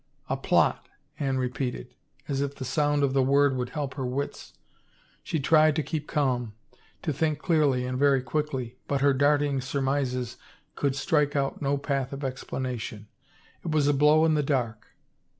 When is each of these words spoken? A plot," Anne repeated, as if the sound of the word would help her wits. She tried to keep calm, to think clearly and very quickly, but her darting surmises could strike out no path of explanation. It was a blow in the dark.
A 0.29 0.35
plot," 0.35 0.87
Anne 1.19 1.37
repeated, 1.37 1.93
as 2.27 2.41
if 2.41 2.55
the 2.55 2.65
sound 2.65 3.03
of 3.03 3.13
the 3.13 3.21
word 3.21 3.55
would 3.55 3.69
help 3.69 3.93
her 3.93 4.05
wits. 4.07 4.51
She 5.21 5.39
tried 5.39 5.75
to 5.75 5.83
keep 5.83 6.07
calm, 6.07 6.53
to 7.03 7.13
think 7.13 7.37
clearly 7.37 7.85
and 7.85 7.99
very 7.99 8.23
quickly, 8.23 8.77
but 8.87 9.01
her 9.01 9.13
darting 9.13 9.61
surmises 9.61 10.37
could 10.73 10.95
strike 10.95 11.35
out 11.35 11.61
no 11.61 11.77
path 11.77 12.13
of 12.13 12.23
explanation. 12.23 13.09
It 13.63 13.69
was 13.69 13.87
a 13.87 13.93
blow 13.93 14.25
in 14.25 14.33
the 14.33 14.41
dark. 14.41 14.87